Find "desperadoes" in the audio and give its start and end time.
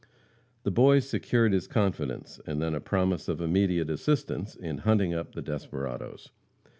5.43-6.31